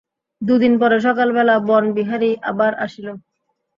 [0.41, 3.07] দুদিন পরে সকালবেলা বনবিহারী আবার আসিল।